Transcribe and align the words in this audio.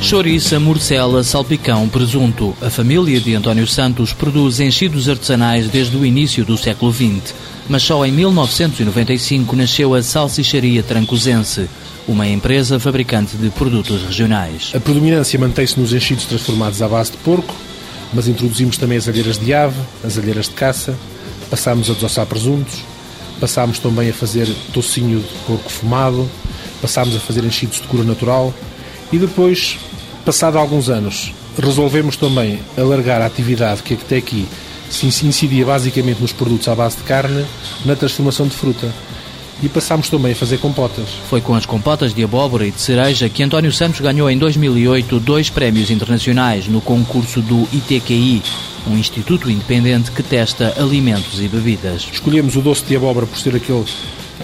Chouriça, 0.00 0.60
morcela, 0.60 1.24
salpicão, 1.24 1.88
presunto. 1.88 2.54
A 2.60 2.70
família 2.70 3.18
de 3.18 3.34
António 3.34 3.66
Santos 3.66 4.12
produz 4.12 4.60
enchidos 4.60 5.08
artesanais 5.08 5.68
desde 5.68 5.96
o 5.96 6.04
início 6.04 6.44
do 6.44 6.56
século 6.56 6.92
XX. 6.92 7.34
Mas 7.68 7.82
só 7.82 8.04
em 8.06 8.12
1995 8.12 9.56
nasceu 9.56 9.94
a 9.94 10.02
Salsicharia 10.02 10.82
Trancosense, 10.82 11.68
uma 12.06 12.28
empresa 12.28 12.78
fabricante 12.78 13.36
de 13.36 13.50
produtos 13.50 14.02
regionais. 14.02 14.70
A 14.74 14.78
predominância 14.78 15.38
mantém-se 15.38 15.80
nos 15.80 15.92
enchidos 15.92 16.26
transformados 16.26 16.80
à 16.82 16.88
base 16.88 17.12
de 17.12 17.18
porco, 17.18 17.54
mas 18.12 18.28
introduzimos 18.28 18.76
também 18.76 18.98
as 18.98 19.08
alheiras 19.08 19.38
de 19.38 19.52
ave, 19.52 19.80
as 20.04 20.16
alheiras 20.16 20.46
de 20.46 20.54
caça, 20.54 20.96
passámos 21.50 21.90
a 21.90 21.94
desossar 21.94 22.26
presuntos, 22.26 22.84
passámos 23.40 23.80
também 23.80 24.10
a 24.10 24.14
fazer 24.14 24.48
tocinho 24.72 25.18
de 25.18 25.34
porco 25.46 25.68
fumado, 25.68 26.30
passámos 26.80 27.16
a 27.16 27.18
fazer 27.18 27.42
enchidos 27.44 27.80
de 27.80 27.88
cura 27.88 28.04
natural 28.04 28.54
e 29.12 29.18
depois, 29.18 29.78
passado 30.24 30.58
alguns 30.58 30.88
anos, 30.88 31.32
resolvemos 31.58 32.16
também 32.16 32.58
alargar 32.76 33.22
a 33.22 33.26
atividade 33.26 33.82
que 33.82 33.94
até 33.94 34.16
aqui 34.16 34.46
se 34.90 35.06
incidia 35.06 35.64
basicamente 35.64 36.20
nos 36.20 36.32
produtos 36.32 36.68
à 36.68 36.74
base 36.74 36.96
de 36.96 37.02
carne, 37.02 37.44
na 37.84 37.96
transformação 37.96 38.46
de 38.46 38.56
fruta. 38.56 38.92
E 39.62 39.70
passámos 39.70 40.10
também 40.10 40.32
a 40.32 40.36
fazer 40.36 40.58
compotas. 40.58 41.08
Foi 41.30 41.40
com 41.40 41.54
as 41.54 41.64
compotas 41.64 42.12
de 42.12 42.22
abóbora 42.22 42.66
e 42.66 42.70
de 42.70 42.80
cereja 42.80 43.26
que 43.28 43.42
António 43.42 43.72
Santos 43.72 44.00
ganhou 44.00 44.30
em 44.30 44.36
2008 44.36 45.18
dois 45.18 45.48
prémios 45.48 45.90
internacionais 45.90 46.68
no 46.68 46.82
concurso 46.82 47.40
do 47.40 47.66
ITQI, 47.72 48.42
um 48.86 48.98
instituto 48.98 49.50
independente 49.50 50.10
que 50.10 50.22
testa 50.22 50.74
alimentos 50.78 51.40
e 51.40 51.48
bebidas. 51.48 52.06
Escolhemos 52.12 52.54
o 52.54 52.60
doce 52.60 52.84
de 52.84 52.96
abóbora 52.96 53.26
por 53.26 53.38
ser 53.38 53.56
aquele 53.56 53.84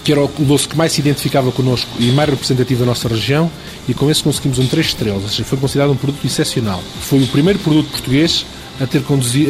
que 0.04 0.12
era 0.12 0.24
o 0.24 0.28
doce 0.28 0.68
que 0.68 0.76
mais 0.76 0.92
se 0.92 1.00
identificava 1.00 1.52
connosco 1.52 1.90
e 1.98 2.10
mais 2.12 2.28
representativo 2.28 2.80
da 2.80 2.86
nossa 2.86 3.08
região, 3.08 3.50
e 3.88 3.94
com 3.94 4.10
esse 4.10 4.22
conseguimos 4.22 4.58
um 4.58 4.66
3 4.66 4.86
estrelas, 4.86 5.22
ou 5.22 5.28
seja, 5.28 5.44
foi 5.44 5.58
considerado 5.58 5.90
um 5.90 5.96
produto 5.96 6.24
excepcional. 6.24 6.82
Foi 7.02 7.22
o 7.22 7.26
primeiro 7.26 7.58
produto 7.58 7.90
português 7.90 8.46
a 8.80 8.86
ter, 8.86 9.02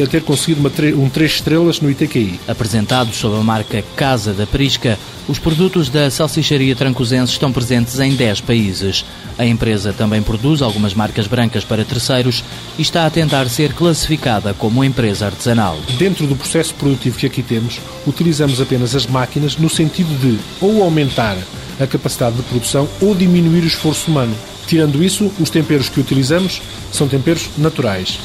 a 0.03 0.07
ter 0.07 0.21
conseguido 0.23 0.59
uma, 0.59 0.71
um 1.03 1.09
3 1.09 1.31
estrelas 1.31 1.79
no 1.79 1.89
ITQI. 1.89 2.39
Apresentados 2.47 3.15
sob 3.17 3.35
a 3.37 3.43
marca 3.43 3.83
Casa 3.95 4.33
da 4.33 4.45
Prisca, 4.45 4.97
os 5.27 5.39
produtos 5.39 5.89
da 5.89 6.09
salsicharia 6.11 6.75
trancosense 6.75 7.31
estão 7.31 7.51
presentes 7.51 7.99
em 7.99 8.15
10 8.15 8.41
países. 8.41 9.05
A 9.37 9.45
empresa 9.45 9.93
também 9.93 10.21
produz 10.21 10.61
algumas 10.61 10.93
marcas 10.93 11.27
brancas 11.27 11.63
para 11.63 11.85
terceiros 11.85 12.43
e 12.77 12.81
está 12.81 13.05
a 13.05 13.09
tentar 13.09 13.47
ser 13.49 13.73
classificada 13.73 14.53
como 14.53 14.83
empresa 14.83 15.27
artesanal. 15.27 15.77
Dentro 15.97 16.27
do 16.27 16.35
processo 16.35 16.73
produtivo 16.75 17.17
que 17.17 17.25
aqui 17.25 17.41
temos, 17.41 17.79
utilizamos 18.05 18.59
apenas 18.59 18.95
as 18.95 19.07
máquinas 19.07 19.57
no 19.57 19.69
sentido 19.69 20.13
de 20.19 20.37
ou 20.59 20.83
aumentar 20.83 21.37
a 21.79 21.87
capacidade 21.87 22.35
de 22.35 22.43
produção 22.43 22.87
ou 23.01 23.15
diminuir 23.15 23.63
o 23.63 23.67
esforço 23.67 24.11
humano. 24.11 24.35
Tirando 24.67 25.03
isso, 25.03 25.31
os 25.39 25.49
temperos 25.49 25.89
que 25.89 25.99
utilizamos 25.99 26.61
são 26.91 27.07
temperos 27.07 27.49
naturais 27.57 28.19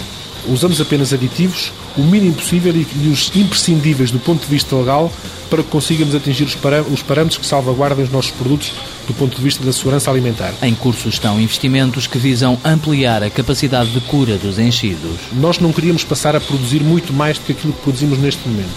usamos 0.46 0.80
apenas 0.80 1.12
aditivos, 1.12 1.72
o 1.96 2.02
mínimo 2.02 2.34
possível 2.34 2.74
e 2.74 3.08
os 3.08 3.30
imprescindíveis 3.34 4.10
do 4.10 4.18
ponto 4.18 4.40
de 4.40 4.46
vista 4.46 4.74
legal 4.76 5.12
para 5.50 5.62
que 5.62 5.70
consigamos 5.70 6.14
atingir 6.14 6.44
os 6.44 7.02
parâmetros 7.02 7.38
que 7.38 7.46
salvaguardem 7.46 8.04
os 8.04 8.10
nossos 8.10 8.30
produtos 8.30 8.72
do 9.06 9.14
ponto 9.14 9.36
de 9.36 9.42
vista 9.42 9.64
da 9.64 9.72
segurança 9.72 10.10
alimentar. 10.10 10.52
Em 10.62 10.74
curso 10.74 11.08
estão 11.08 11.40
investimentos 11.40 12.06
que 12.06 12.18
visam 12.18 12.58
ampliar 12.64 13.22
a 13.22 13.30
capacidade 13.30 13.90
de 13.90 14.00
cura 14.02 14.36
dos 14.36 14.58
enchidos. 14.58 15.18
Nós 15.32 15.58
não 15.58 15.72
queríamos 15.72 16.04
passar 16.04 16.36
a 16.36 16.40
produzir 16.40 16.82
muito 16.82 17.12
mais 17.12 17.38
do 17.38 17.44
que 17.44 17.52
aquilo 17.52 17.72
que 17.72 17.82
produzimos 17.82 18.18
neste 18.18 18.46
momento. 18.46 18.68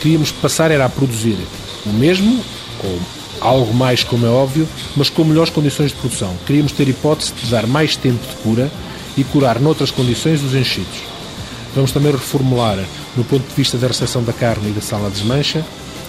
Queríamos 0.00 0.30
passar 0.30 0.70
era 0.70 0.84
a 0.84 0.88
produzir 0.88 1.36
o 1.84 1.90
mesmo, 1.90 2.40
ou 2.84 2.98
algo 3.40 3.74
mais, 3.74 4.02
como 4.04 4.26
é 4.26 4.28
óbvio, 4.28 4.68
mas 4.96 5.10
com 5.10 5.24
melhores 5.24 5.50
condições 5.50 5.90
de 5.90 5.96
produção. 5.96 6.34
Queríamos 6.46 6.72
ter 6.72 6.88
hipótese 6.88 7.32
de 7.32 7.50
dar 7.50 7.66
mais 7.66 7.96
tempo 7.96 8.24
de 8.26 8.36
cura 8.36 8.70
e 9.16 9.24
curar 9.24 9.60
noutras 9.60 9.90
condições 9.90 10.42
os 10.42 10.54
enchidos. 10.54 10.98
Vamos 11.74 11.92
também 11.92 12.10
reformular 12.10 12.78
no 13.16 13.24
ponto 13.24 13.46
de 13.46 13.54
vista 13.54 13.76
da 13.76 13.86
recepção 13.86 14.22
da 14.22 14.32
carne 14.32 14.70
e 14.70 14.72
da 14.72 14.80
sala 14.80 15.10
de 15.10 15.16
desmancha. 15.16 15.64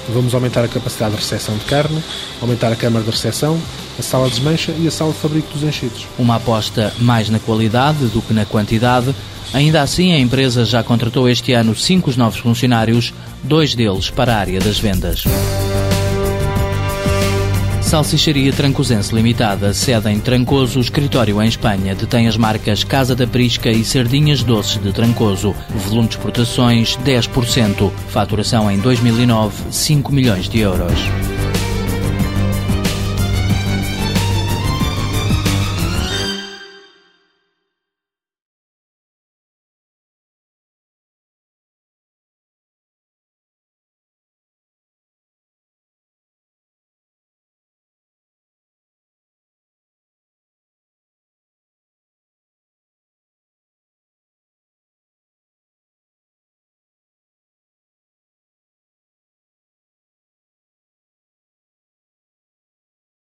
Vamos 0.09 0.33
aumentar 0.33 0.63
a 0.63 0.67
capacidade 0.69 1.15
de 1.15 1.17
recepção 1.17 1.57
de 1.57 1.65
carne, 1.65 2.01
aumentar 2.41 2.71
a 2.71 2.75
câmara 2.77 3.03
de 3.03 3.11
recepção, 3.11 3.59
a 3.99 4.01
sala 4.01 4.29
de 4.29 4.35
desmancha 4.35 4.73
e 4.79 4.87
a 4.87 4.91
sala 4.91 5.11
de 5.11 5.17
fabrico 5.17 5.51
dos 5.51 5.63
enchidos. 5.63 6.07
Uma 6.17 6.35
aposta 6.35 6.93
mais 6.99 7.29
na 7.29 7.39
qualidade 7.39 8.05
do 8.07 8.21
que 8.21 8.33
na 8.33 8.45
quantidade. 8.45 9.13
Ainda 9.53 9.81
assim, 9.81 10.13
a 10.13 10.19
empresa 10.19 10.63
já 10.63 10.81
contratou 10.81 11.27
este 11.27 11.51
ano 11.51 11.75
cinco 11.75 12.11
novos 12.17 12.39
funcionários, 12.39 13.13
dois 13.43 13.75
deles 13.75 14.09
para 14.09 14.33
a 14.33 14.39
área 14.39 14.59
das 14.61 14.79
vendas. 14.79 15.25
Salsicharia 17.87 18.51
Trancosense 18.51 19.15
Limitada, 19.15 19.73
sede 19.73 20.09
em 20.09 20.19
Trancoso, 20.19 20.77
escritório 20.77 21.41
em 21.41 21.47
Espanha, 21.47 21.95
detém 21.95 22.27
as 22.27 22.35
marcas 22.35 22.83
Casa 22.83 23.15
da 23.15 23.25
Prisca 23.25 23.71
e 23.71 23.81
Sardinhas 23.85 24.43
Doces 24.43 24.77
de 24.83 24.91
Trancoso. 24.91 25.55
Volume 25.69 26.09
de 26.09 26.15
exportações 26.15 26.97
10%. 26.97 27.89
Faturação 28.09 28.69
em 28.69 28.77
2009, 28.77 29.71
5 29.71 30.11
milhões 30.11 30.49
de 30.49 30.59
euros. 30.59 30.99